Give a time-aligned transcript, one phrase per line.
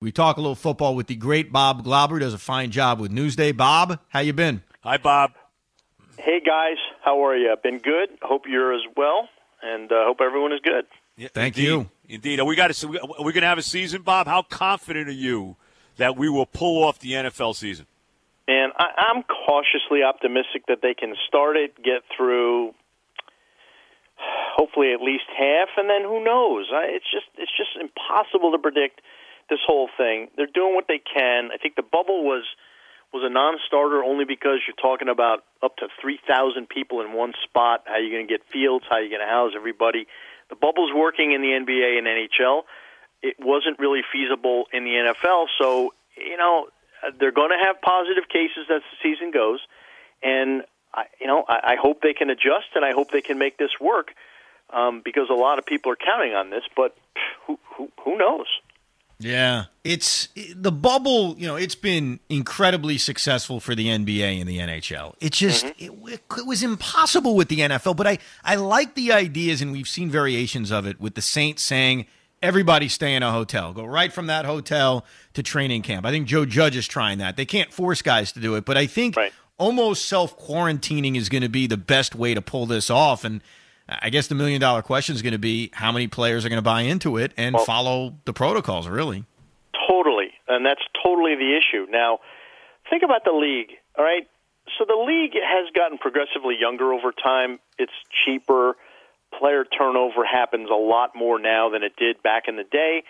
[0.00, 2.18] We talk a little football with the great Bob Glauber.
[2.18, 3.56] Does a fine job with Newsday.
[3.56, 4.62] Bob, how you been?
[4.82, 5.32] Hi, Bob.
[6.18, 7.54] Hey guys, how are you?
[7.62, 8.10] Been good.
[8.22, 9.28] Hope you're as well,
[9.62, 10.84] and uh, hope everyone is good.
[11.16, 11.68] Yeah, Thank indeed.
[11.68, 11.90] you.
[12.08, 12.40] Indeed.
[12.40, 14.26] Are we got to, are we going to have a season, Bob?
[14.26, 15.56] How confident are you
[15.96, 17.86] that we will pull off the NFL season?
[18.48, 22.74] And I, I'm cautiously optimistic that they can start it, get through,
[24.18, 26.66] hopefully at least half, and then who knows?
[26.72, 29.00] I, it's just it's just impossible to predict
[29.48, 30.28] this whole thing.
[30.36, 31.50] They're doing what they can.
[31.52, 32.44] I think the bubble was
[33.12, 37.84] was a non-starter only because you're talking about up to 3,000 people in one spot.
[37.86, 38.84] How are you going to get fields?
[38.90, 40.06] How are you going to house everybody?
[40.50, 42.62] The bubble's working in the NBA and NHL.
[43.22, 45.46] It wasn't really feasible in the NFL.
[45.58, 46.66] So, you know,
[47.18, 49.60] they're going to have positive cases as the season goes.
[50.22, 53.38] And, I, you know, I, I hope they can adjust and I hope they can
[53.38, 54.12] make this work
[54.70, 56.64] um, because a lot of people are counting on this.
[56.76, 56.96] But
[57.46, 58.46] who, who, who knows?
[59.18, 61.36] Yeah, it's the bubble.
[61.38, 65.14] You know, it's been incredibly successful for the NBA and the NHL.
[65.20, 66.08] It just Mm-hmm.
[66.08, 67.96] it, it was impossible with the NFL.
[67.96, 71.62] But I I like the ideas, and we've seen variations of it with the Saints
[71.62, 72.06] saying
[72.42, 76.04] everybody stay in a hotel, go right from that hotel to training camp.
[76.04, 77.38] I think Joe Judge is trying that.
[77.38, 79.32] They can't force guys to do it, but I think Right.
[79.56, 83.24] almost self quarantining is going to be the best way to pull this off.
[83.24, 83.40] And
[83.88, 86.58] I guess the million dollar question is going to be how many players are going
[86.58, 88.88] to buy into it and Well- follow the protocols.
[88.88, 89.24] Really.
[89.88, 91.86] Totally, and that's totally the issue.
[91.90, 92.18] Now,
[92.90, 93.70] think about the league.
[93.96, 94.26] All right,
[94.78, 97.60] so the league has gotten progressively younger over time.
[97.78, 97.92] It's
[98.24, 98.76] cheaper.
[99.38, 103.04] Player turnover happens a lot more now than it did back in the day.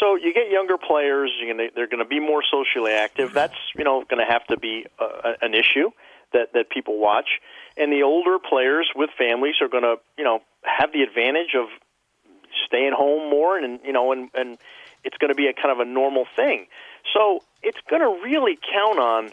[0.00, 1.30] So you get younger players.
[1.46, 3.32] Gonna, they're going to be more socially active.
[3.32, 5.90] That's you know going to have to be uh, an issue
[6.32, 7.28] that that people watch.
[7.76, 11.66] And the older players with families are going to you know have the advantage of
[12.66, 14.58] staying home more and you know and and
[15.04, 16.66] it's going to be a kind of a normal thing.
[17.12, 19.30] So it's going to really count on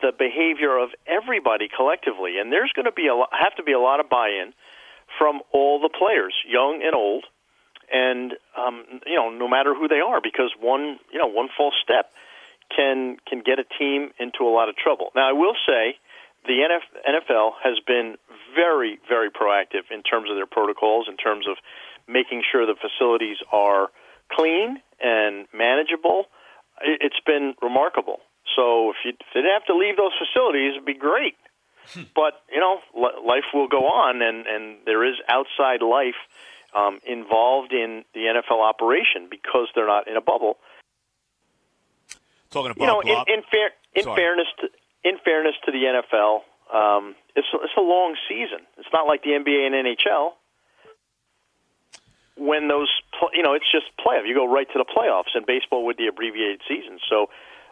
[0.00, 2.38] the behavior of everybody collectively.
[2.38, 4.54] And there's going to be a lot, have to be a lot of buy-in
[5.18, 7.24] from all the players young and old.
[7.92, 11.74] And um, you know no matter who they are because one you know one false
[11.82, 12.10] step
[12.74, 15.10] can can get a team into a lot of trouble.
[15.16, 15.96] Now i will say
[16.46, 16.62] the
[17.08, 18.16] NFL has been
[18.54, 21.56] very, very proactive in terms of their protocols, in terms of
[22.06, 23.90] making sure the facilities are
[24.32, 26.28] clean and manageable.
[26.80, 28.20] It- It's been remarkable.
[28.56, 31.36] So if you, if you didn't have to leave those facilities, it'd be great.
[32.14, 36.16] but you know, life will go on, and and there is outside life
[36.74, 40.58] um, involved in the NFL operation because they're not in a bubble
[42.50, 44.68] Talking about you know, in, in fair in fairness to
[45.04, 46.40] in fairness to the NFL,
[46.74, 48.66] um, it's it's a long season.
[48.76, 50.32] It's not like the NBA and NHL.
[52.36, 52.88] When those,
[53.34, 54.26] you know, it's just playoff.
[54.26, 57.00] You go right to the playoffs in baseball with the abbreviated season.
[57.10, 57.30] So,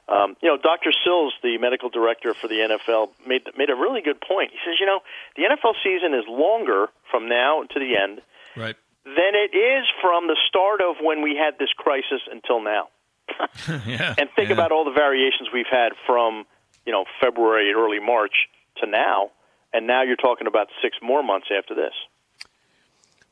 [0.09, 0.91] um, you know, Dr.
[1.05, 4.51] Sills, the medical director for the NFL, made made a really good point.
[4.51, 5.01] He says, you know,
[5.37, 8.23] the NFL season is longer from now to the end
[8.57, 8.75] Right.
[9.05, 12.89] than it is from the start of when we had this crisis until now
[13.87, 14.15] yeah.
[14.19, 14.55] and think yeah.
[14.55, 16.45] about all the variations we've had from
[16.87, 18.49] you know February, early March
[18.79, 19.31] to now,
[19.73, 21.93] and now you're talking about six more months after this.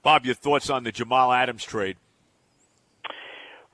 [0.02, 1.96] Bob, your thoughts on the Jamal Adams trade?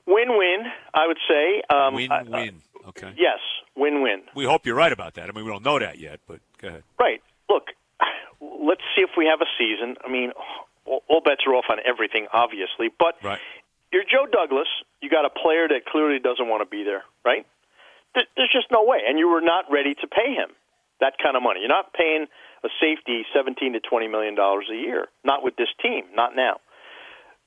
[0.05, 1.61] Win-win, I would say.
[1.69, 2.61] Um, win I- I- win.
[2.89, 3.13] Okay.
[3.15, 3.39] yes,
[3.75, 4.23] win-win.
[4.35, 5.29] We hope you're right about that.
[5.29, 6.83] I mean, we don't know that yet, but go ahead.
[6.99, 7.21] Right.
[7.47, 7.67] Look,
[8.41, 9.97] let's see if we have a season.
[10.03, 10.31] I mean,
[10.85, 13.39] all, all bets are off on everything, obviously, but Right.
[13.91, 14.67] you're Joe Douglas.
[15.01, 17.45] You got a player that clearly doesn't want to be there, right?
[18.15, 20.49] There- There's just no way, and you were not ready to pay him
[20.99, 21.61] that kind of money.
[21.61, 22.27] You're not paying
[22.63, 25.07] a safety 17 to 20 million dollars a year.
[25.23, 26.05] Not with this team.
[26.13, 26.59] Not now.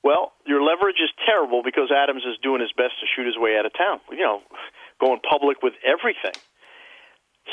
[0.02, 3.56] Well, your leverage is terrible because Adams is doing his best to shoot his way
[3.56, 4.00] out of town.
[4.10, 4.42] You know,
[5.00, 6.34] going public with everything.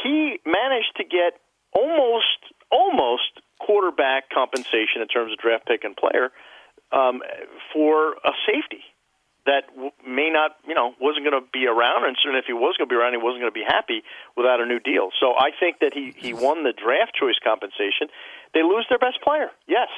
[0.04, 1.40] He managed to get
[1.74, 2.40] almost
[2.72, 6.32] almost quarterback compensation in terms of draft pick and player
[6.92, 7.22] um,
[7.74, 8.84] for a safety
[9.46, 9.64] that
[10.06, 12.88] may not, you know, wasn't going to be around, and certainly if he was going
[12.88, 14.04] to be around, he wasn't going to be happy
[14.38, 15.10] without a new deal.
[15.20, 18.10] So I think that he he won the draft choice compensation.
[18.54, 19.90] They lose their best player, yes,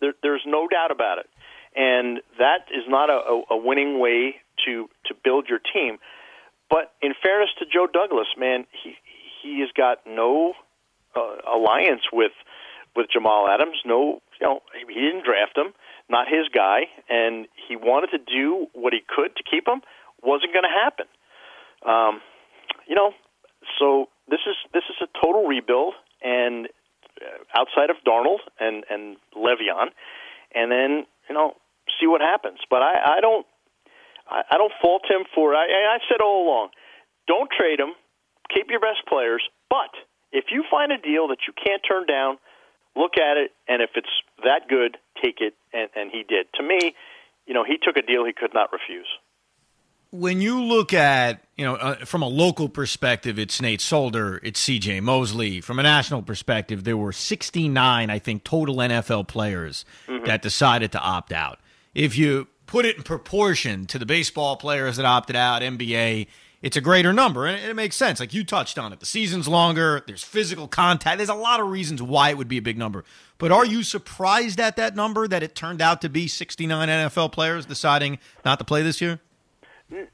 [0.00, 1.28] there, there's no doubt about it,
[1.74, 5.98] and that is not a, a, a winning way to to build your team.
[6.68, 8.96] But in fairness to Joe Douglas, man, he
[9.42, 10.54] he has got no
[11.16, 12.32] uh, alliance with
[12.96, 13.76] with Jamal Adams.
[13.84, 15.72] No, you know, he didn't draft him,
[16.08, 19.80] not his guy, and he wanted to do what he could to keep him.
[20.22, 21.06] Wasn't going to happen.
[21.84, 22.20] Um,
[22.86, 23.12] you know,
[23.78, 26.68] so this is this is a total rebuild, and
[27.20, 29.90] uh, outside of Darnold and and Le'Veon,
[30.54, 31.54] and then you know
[32.00, 32.58] see what happens.
[32.70, 33.46] But I, I don't.
[34.30, 35.52] I, don't fault him for.
[35.54, 36.70] I, I said all along,
[37.26, 37.92] don't trade him.
[38.54, 39.92] Keep your best players, but
[40.32, 42.38] if you find a deal that you can't turn down,
[42.96, 44.10] look at it, and if it's
[44.44, 45.54] that good, take it.
[45.72, 46.46] And, and he did.
[46.54, 46.94] To me,
[47.46, 49.08] you know, he took a deal he could not refuse
[50.12, 54.62] when you look at you know uh, from a local perspective it's nate solder it's
[54.68, 60.24] cj mosley from a national perspective there were 69 i think total nfl players mm-hmm.
[60.26, 61.58] that decided to opt out
[61.94, 66.26] if you put it in proportion to the baseball players that opted out nba
[66.62, 69.48] it's a greater number and it makes sense like you touched on it the season's
[69.48, 72.78] longer there's physical contact there's a lot of reasons why it would be a big
[72.78, 73.04] number
[73.38, 77.30] but are you surprised at that number that it turned out to be 69 nfl
[77.30, 79.20] players deciding not to play this year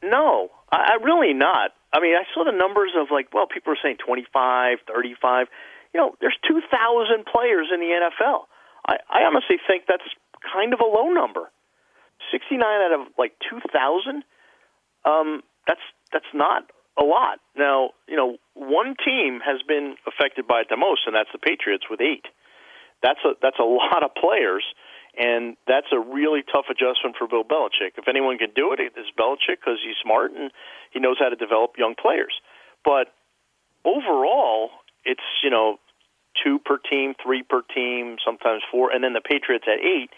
[0.03, 1.73] no, I, I really not.
[1.93, 5.47] I mean, I saw the numbers of like, well, people are saying 25, 35.
[5.95, 8.45] You know, there's 2,000 players in the NFL.
[8.87, 10.05] I, I honestly think that's
[10.53, 11.51] kind of a low number.
[12.31, 14.25] 69 out of like 2,000.
[15.05, 15.81] Um, that's
[16.13, 16.65] that's not
[17.01, 17.39] a lot.
[17.57, 21.39] Now, you know, one team has been affected by it the most, and that's the
[21.39, 22.27] Patriots with eight.
[23.03, 24.65] That's a that's a lot of players.
[25.19, 27.99] And that's a really tough adjustment for Bill Belichick.
[27.99, 30.53] If anyone can do it, it's Belichick because he's smart and
[30.93, 32.31] he knows how to develop young players.
[32.85, 33.11] But
[33.85, 34.71] overall,
[35.05, 35.81] it's, you know,
[36.45, 40.11] two per team, three per team, sometimes four, and then the Patriots at eight.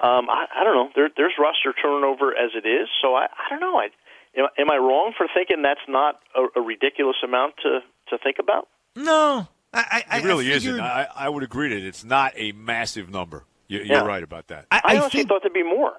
[0.00, 0.90] Um, I, I don't know.
[0.96, 3.76] There, there's roster turnover as it is, so I, I don't know.
[3.78, 3.90] I,
[4.36, 8.36] am, am I wrong for thinking that's not a, a ridiculous amount to to think
[8.38, 8.68] about?
[8.96, 10.80] No, I, I, it really I isn't.
[10.80, 13.44] I, I would agree that it's not a massive number.
[13.66, 14.04] You're, yeah.
[14.04, 14.66] right about that.
[14.70, 15.94] I, I honestly think, thought there'd be more.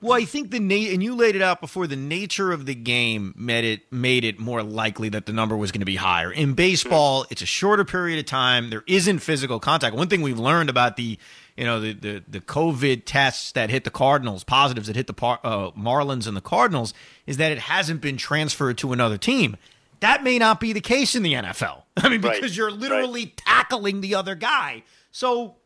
[0.00, 1.86] Well, I think the na- and you laid it out before.
[1.86, 5.72] The nature of the game made it made it more likely that the number was
[5.72, 6.32] going to be higher.
[6.32, 8.70] In baseball, it's a shorter period of time.
[8.70, 9.94] There isn't physical contact.
[9.94, 11.18] One thing we've learned about the
[11.56, 15.12] you know the the, the COVID tests that hit the Cardinals, positives that hit the
[15.12, 16.94] par- uh, Marlins and the Cardinals,
[17.26, 19.56] is that it hasn't been transferred to another team.
[20.00, 21.82] That may not be the case in the NFL.
[21.98, 22.56] I mean, because right.
[22.56, 23.36] you're literally right.
[23.36, 24.82] tackling the other guy.
[25.12, 25.56] So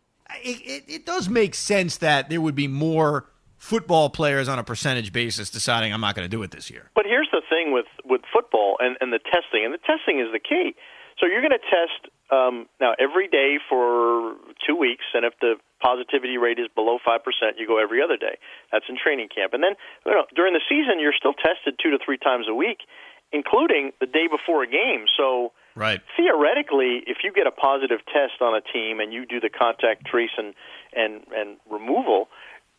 [0.43, 3.27] it, it, it does make sense that there would be more
[3.65, 6.91] football players on a percentage basis deciding I'm not going to do it this year.
[6.95, 10.29] But here's the thing with with football and and the testing, and the testing is
[10.33, 10.77] the key.
[11.19, 14.35] So you're going to test um, now every day for
[14.67, 18.19] two weeks, and if the positivity rate is below five percent, you go every other
[18.19, 18.37] day.
[18.71, 21.91] That's in training camp, and then you know, during the season, you're still tested two
[21.91, 22.85] to three times a week,
[23.33, 25.09] including the day before a game.
[25.17, 26.01] So Right.
[26.17, 30.07] Theoretically, if you get a positive test on a team and you do the contact
[30.07, 30.55] trace and
[30.95, 32.29] and and removal,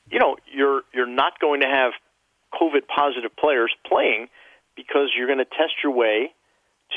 [0.10, 1.94] you know you're you're not going to have
[2.54, 4.28] COVID positive players playing
[4.76, 6.34] because you're going to test your way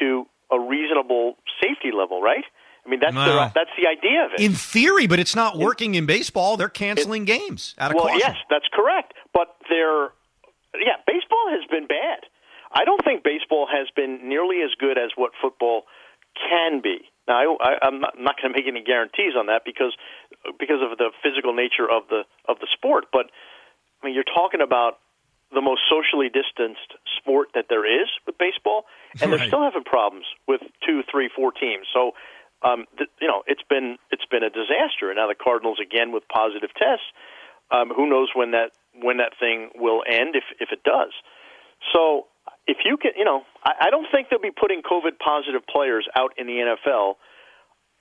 [0.01, 2.45] to a reasonable safety level, right?
[2.85, 4.41] I mean that's the that's the idea of it.
[4.41, 6.57] In theory, but it's not working in, in baseball.
[6.57, 8.21] They're canceling it, games out of well, caution.
[8.21, 9.15] yes, that's correct.
[9.35, 10.09] But they're
[10.75, 12.29] yeah, baseball has been bad.
[12.73, 15.85] I don't think baseball has been nearly as good as what football
[16.37, 17.09] can be.
[17.27, 19.97] Now, I, I, I'm not, not going to make any guarantees on that because
[20.59, 23.07] because of the physical nature of the of the sport.
[23.13, 23.31] But
[24.03, 24.99] I mean, you're talking about
[25.53, 28.85] the most socially distanced sport that there is with baseball,
[29.21, 29.39] and right.
[29.39, 31.87] they're still having problems with two, three, four teams.
[31.95, 32.13] So,
[32.63, 35.09] um, th- you know, it's been it's been a disaster.
[35.09, 37.09] And now the Cardinals again with positive tests.
[37.71, 41.13] Um, who knows when that when that thing will end if if it does?
[41.93, 42.27] So
[42.67, 46.07] if you can, you know, I, I don't think they'll be putting COVID positive players
[46.17, 47.15] out in the NFL.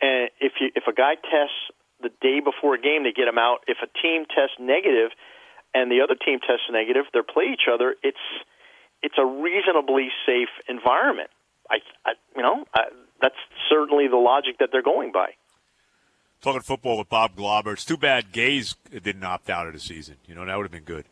[0.01, 3.38] And if you if a guy tests the day before a game, they get them
[3.38, 3.60] out.
[3.68, 5.12] If a team tests negative
[5.74, 7.96] and the other team tests negative, they play each other.
[8.04, 8.22] It's
[9.01, 11.30] it's a reasonably safe environment.
[11.70, 12.89] I, I you know, I,
[13.22, 13.36] that's
[13.70, 15.32] certainly the logic that they're going by.
[16.42, 17.74] Talking football with Bob Glauber.
[17.74, 20.18] It's too bad Gase didn't opt out of the season.
[20.27, 21.06] You know, that would have been good.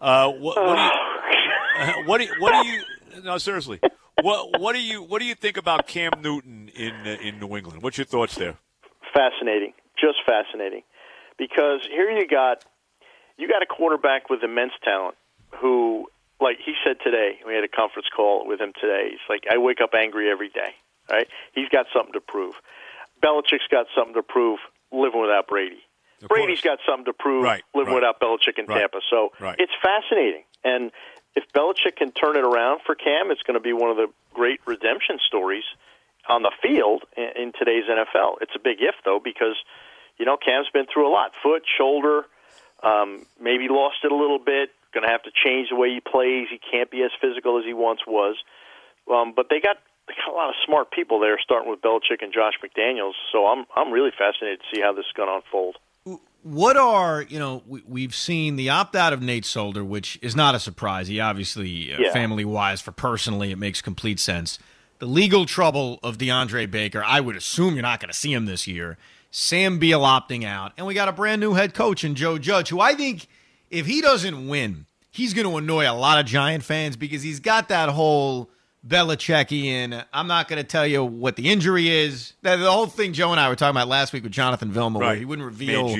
[0.00, 2.82] Uh, what, what, do you, what do you, what do you
[3.24, 3.80] no, seriously.
[4.20, 7.82] what what do you what do you think about Cam Newton in in New England?
[7.82, 8.56] What's your thoughts there?
[9.14, 10.82] Fascinating, just fascinating,
[11.38, 12.64] because here you got
[13.36, 15.16] you got a quarterback with immense talent
[15.56, 16.08] who,
[16.40, 19.08] like he said today, we had a conference call with him today.
[19.10, 20.74] He's like, I wake up angry every day.
[21.08, 21.28] Right?
[21.54, 22.56] He's got something to prove.
[23.22, 24.58] Belichick's got something to prove
[24.90, 25.78] living without Brady.
[26.20, 26.78] Of Brady's course.
[26.78, 28.02] got something to prove right, living right.
[28.02, 29.00] without Belichick in right, Tampa.
[29.08, 30.42] So it's fascinating.
[30.64, 30.90] And
[31.36, 34.08] if Belichick can turn it around for Cam, it's going to be one of the
[34.34, 35.64] great redemption stories
[36.28, 38.36] on the field in, in today's NFL.
[38.40, 39.56] It's a big if though because
[40.18, 42.26] you know Cam's been through a lot: foot, shoulder,
[42.82, 44.70] um, maybe lost it a little bit.
[44.92, 46.48] Going to have to change the way he plays.
[46.50, 48.36] He can't be as physical as he once was.
[49.12, 49.76] Um, but they got
[50.08, 53.14] they got a lot of smart people there, starting with Belichick and Josh McDaniels.
[53.32, 55.76] So I'm I'm really fascinated to see how this is going to unfold
[56.46, 60.36] what are you know we, have seen the opt out of Nate Solder, which is
[60.36, 61.08] not a surprise.
[61.08, 62.12] He obviously uh, yeah.
[62.12, 64.58] family wise for personally it makes complete sense.
[64.98, 68.46] The legal trouble of DeAndre Baker, I would assume you're not going to see him
[68.46, 68.96] this year.
[69.30, 72.70] Sam Beal opting out, and we got a brand new head coach in Joe Judge,
[72.70, 73.26] who I think
[73.70, 77.40] if he doesn't win, he's going to annoy a lot of Giant fans because he's
[77.40, 78.48] got that whole
[78.86, 80.04] Belichickian.
[80.12, 82.32] I'm not going to tell you what the injury is.
[82.42, 84.98] The, the, whole thing Joe and I were talking about last week with Jonathan Vilma,
[84.98, 85.08] right.
[85.08, 85.94] where he wouldn't reveal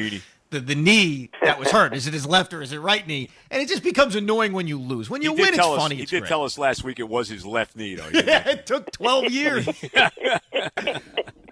[0.61, 1.95] the, the knee that was hurt.
[1.95, 3.29] is it his left or is it right knee?
[3.51, 5.11] And it just becomes annoying when you lose.
[5.11, 5.97] When you win, it's us, funny.
[5.97, 6.29] He it's did great.
[6.29, 8.09] tell us last week it was his left knee, though.
[8.13, 9.67] yeah, it took 12 years.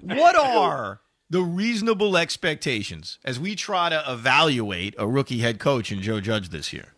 [0.00, 6.00] what are the reasonable expectations as we try to evaluate a rookie head coach in
[6.02, 6.94] Joe Judge this year?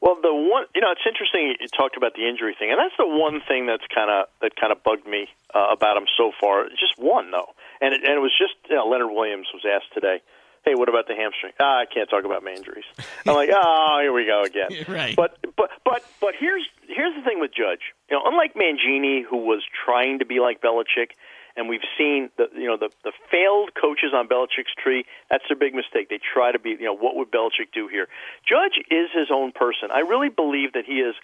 [0.00, 2.94] Well, the one you know, it's interesting you talked about the injury thing, and that's
[2.96, 6.30] the one thing that's kind of that kind of bugged me uh, about him so
[6.40, 6.68] far.
[6.70, 7.50] Just one though,
[7.80, 10.22] and it, and it was just you know, Leonard Williams was asked today,
[10.68, 12.84] "Hey, what about the hamstring?" Ah, I can't talk about my injuries.
[13.26, 14.68] I'm like, oh, here we go again.
[14.88, 15.16] right.
[15.16, 17.94] But but but but here's here's the thing with Judge.
[18.10, 21.12] You know, unlike Mangini, who was trying to be like Belichick
[21.58, 25.04] and we've seen the you know the the failed coaches on Belichick's tree.
[25.28, 26.08] That's their big mistake.
[26.08, 28.06] They try to be you know what would Belichick do here?
[28.48, 29.90] Judge is his own person.
[29.92, 31.16] I really believe that he is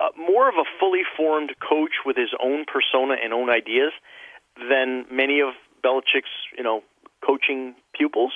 [0.00, 3.92] uh, more of a fully formed coach with his own persona and own ideas
[4.56, 6.82] than many of Belichick's you know
[7.26, 8.32] coaching pupils.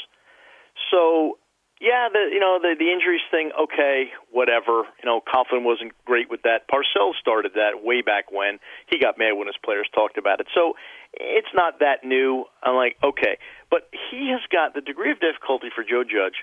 [0.90, 1.38] So
[1.80, 3.50] yeah, the you know the the injuries thing.
[3.54, 4.82] Okay, whatever.
[5.02, 6.66] You know, Coughlin wasn't great with that.
[6.68, 8.58] Parcells started that way back when
[8.90, 10.48] he got mad when his players talked about it.
[10.54, 10.74] So
[11.14, 12.44] it's not that new.
[12.62, 13.38] I'm like, okay,
[13.70, 16.42] but he has got the degree of difficulty for Joe Judge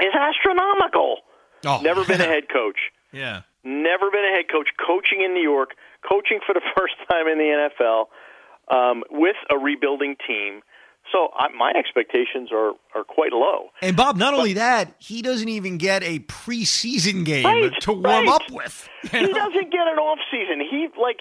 [0.00, 1.18] is astronomical.
[1.64, 2.78] Oh, Never been a head coach.
[3.12, 3.42] Yeah.
[3.64, 4.68] Never been a head coach.
[4.78, 5.70] Coaching in New York,
[6.08, 8.06] coaching for the first time in the NFL
[8.70, 10.62] um, with a rebuilding team.
[11.12, 13.70] So I, my expectations are, are quite low.
[13.80, 17.92] And Bob, not but, only that, he doesn't even get a preseason game right, to
[17.92, 18.28] warm right.
[18.28, 18.88] up with.
[19.10, 19.32] He know?
[19.32, 20.60] doesn't get an off season.
[20.60, 21.20] He like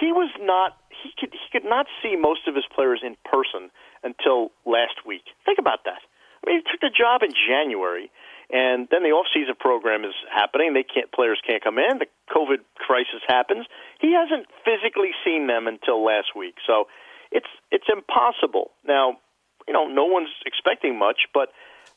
[0.00, 3.70] he was not he could he could not see most of his players in person
[4.02, 5.24] until last week.
[5.44, 6.00] Think about that.
[6.42, 8.10] I mean, he took the job in January,
[8.52, 10.74] and then the off-season program is happening.
[10.74, 11.98] They can't players can't come in.
[11.98, 13.66] The COVID crisis happens.
[14.00, 16.86] He hasn't physically seen them until last week, so
[17.32, 18.70] it's it's impossible.
[18.86, 19.18] Now,
[19.66, 21.50] you know, no one's expecting much, but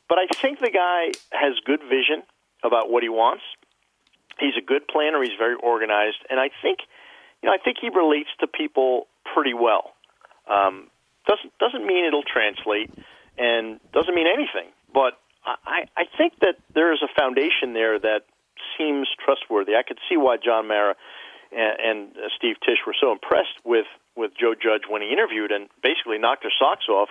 [0.07, 2.23] but I think the guy has good vision
[2.63, 3.43] about what he wants.
[4.39, 5.21] He's a good planner.
[5.21, 6.79] He's very organized, and I think
[7.41, 9.93] you know, I think he relates to people pretty well.
[10.47, 10.89] Um,
[11.27, 12.91] doesn't doesn't mean it'll translate,
[13.37, 14.71] and doesn't mean anything.
[14.93, 18.25] But I I think that there is a foundation there that
[18.77, 19.75] seems trustworthy.
[19.75, 20.95] I could see why John Mara
[21.51, 25.51] and, and uh, Steve Tisch were so impressed with with Joe Judge when he interviewed
[25.51, 27.09] and basically knocked their socks off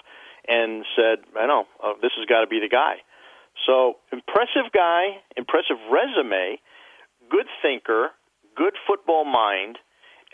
[0.49, 3.05] and said, "I know uh, this has got to be the guy."
[3.67, 6.61] So impressive guy, impressive resume,
[7.31, 8.11] good thinker,
[8.57, 9.79] good football mind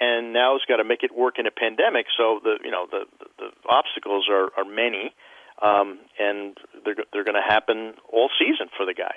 [0.00, 2.06] and now it's got to make it work in a pandemic.
[2.16, 5.14] So the you know the the, the obstacles are are many,
[5.62, 9.16] um, and they're they're going to happen all season for the guy.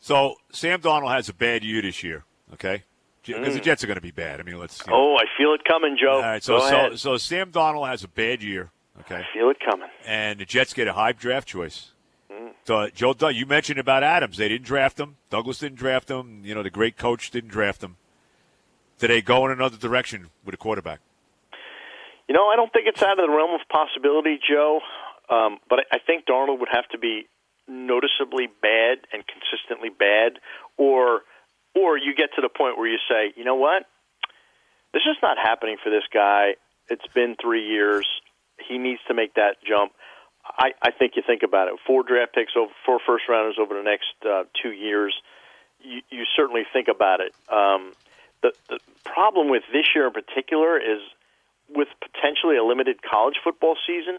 [0.00, 2.24] So Sam Darnold has a bad year this year.
[2.54, 2.84] Okay.
[3.24, 3.54] Because mm.
[3.54, 4.40] the Jets are going to be bad.
[4.40, 4.80] I mean, let's.
[4.86, 4.96] You know.
[4.96, 6.16] Oh, I feel it coming, Joe.
[6.16, 8.70] All right, so so, so Sam Darnold has a bad year.
[9.00, 9.88] Okay, I feel it coming.
[10.06, 11.92] And the Jets get a high draft choice.
[12.30, 12.52] Mm.
[12.64, 14.36] So Joe, you mentioned about Adams.
[14.36, 15.16] They didn't draft him.
[15.30, 16.42] Douglas didn't draft him.
[16.44, 17.96] You know, the great coach didn't draft him.
[18.98, 21.00] Did they go in another direction with a quarterback?
[22.28, 24.80] You know, I don't think it's out of the realm of possibility, Joe.
[25.30, 27.26] Um, but I think Darnold would have to be
[27.68, 30.40] noticeably bad and consistently bad,
[30.76, 31.22] or
[31.74, 33.84] or you get to the point where you say, you know what,
[34.92, 36.54] this is not happening for this guy.
[36.88, 38.06] It's been three years.
[38.66, 39.92] He needs to make that jump.
[40.44, 41.74] I, I think you think about it.
[41.86, 45.14] Four draft picks, over four first rounders over the next uh, two years.
[45.80, 47.34] You, you certainly think about it.
[47.52, 47.92] Um,
[48.42, 51.00] the, the problem with this year in particular is
[51.68, 54.18] with potentially a limited college football season,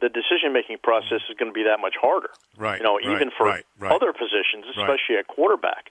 [0.00, 2.30] the decision making process is going to be that much harder.
[2.56, 2.78] Right.
[2.78, 3.92] You know, right, even for right, right.
[3.92, 5.90] other positions, especially at quarterback.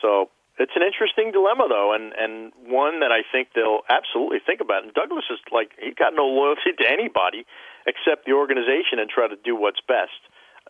[0.00, 4.60] So it's an interesting dilemma, though, and and one that I think they'll absolutely think
[4.60, 4.84] about.
[4.84, 7.44] And Douglas is like he's got no loyalty to anybody
[7.86, 10.18] except the organization and try to do what's best.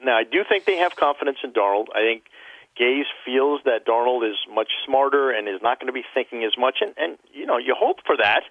[0.02, 1.86] Now, I do think they have confidence in Darnold.
[1.94, 2.24] I think
[2.80, 6.58] Gase feels that Darnold is much smarter and is not going to be thinking as
[6.58, 8.42] much, and, and you know you hope for that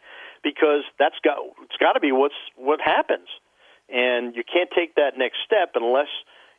[0.43, 3.27] because that's got it's got to be what's what happens,
[3.89, 6.07] and you can't take that next step unless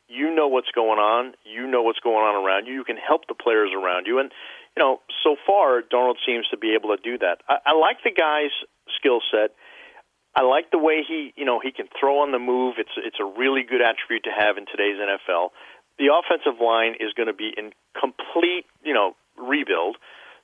[0.07, 3.27] you know what's going on, you know what's going on around you, you can help
[3.27, 4.31] the players around you, and
[4.75, 7.39] you know so far Darnold seems to be able to do that.
[7.47, 8.51] I, I like the guy's
[8.97, 9.51] skill set.
[10.35, 12.75] I like the way he, you know, he can throw on the move.
[12.77, 15.49] It's it's a really good attribute to have in today's NFL.
[15.97, 19.95] The offensive line is going to be in complete, you know, rebuild.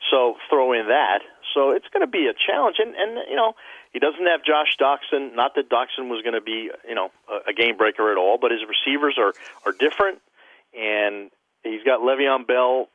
[0.09, 1.19] So throw in that.
[1.53, 3.53] So it's going to be a challenge, and and you know
[3.91, 5.35] he doesn't have Josh Doctson.
[5.35, 8.37] Not that Doctson was going to be you know a, a game breaker at all,
[8.39, 9.33] but his receivers are
[9.65, 10.19] are different,
[10.73, 11.29] and
[11.63, 12.87] he's got Le'Veon Bell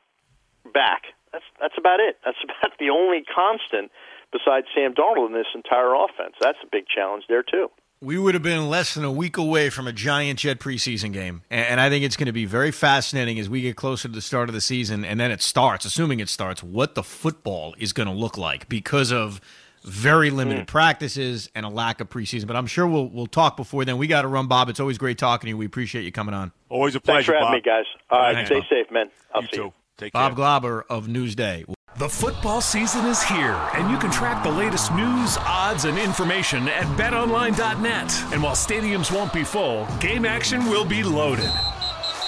[0.73, 1.03] back.
[1.31, 2.17] That's that's about it.
[2.23, 3.91] That's about the only constant
[4.31, 6.35] besides Sam Darnold in this entire offense.
[6.39, 7.69] That's a big challenge there too.
[7.99, 11.41] We would have been less than a week away from a giant Jet preseason game.
[11.49, 14.21] And I think it's going to be very fascinating as we get closer to the
[14.21, 17.93] start of the season and then it starts, assuming it starts, what the football is
[17.93, 19.41] going to look like because of
[19.83, 20.67] very limited mm.
[20.67, 22.45] practices and a lack of preseason.
[22.45, 23.97] But I'm sure we'll we'll talk before then.
[23.97, 24.69] We got to run, Bob.
[24.69, 25.57] It's always great talking to you.
[25.57, 26.51] We appreciate you coming on.
[26.69, 27.15] Always a pleasure.
[27.17, 27.53] Thanks for having Bob.
[27.53, 27.85] me, guys.
[28.09, 28.69] All right, Thanks, stay Bob.
[28.69, 29.09] safe, man.
[29.33, 29.63] I'll you see too.
[29.63, 29.73] you.
[29.97, 30.35] Take Bob care.
[30.35, 31.65] Glauber of Newsday.
[31.97, 36.67] The football season is here, and you can track the latest news, odds, and information
[36.67, 38.23] at betonline.net.
[38.31, 41.51] And while stadiums won't be full, game action will be loaded.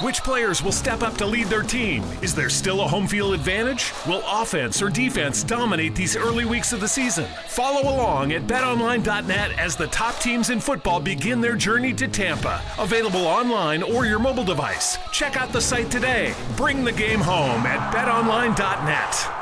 [0.02, 2.06] Which players will step up to lead their team?
[2.22, 3.92] Is there still a home field advantage?
[4.08, 7.26] Will offense or defense dominate these early weeks of the season?
[7.48, 12.64] Follow along at betonline.net as the top teams in football begin their journey to Tampa.
[12.80, 14.98] Available online or your mobile device.
[15.12, 16.34] Check out the site today.
[16.56, 19.39] Bring the game home at betonline.net.